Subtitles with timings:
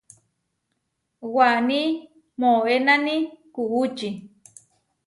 [1.35, 1.81] Waní
[2.39, 3.15] moʼénani
[3.53, 4.09] kuʼúči.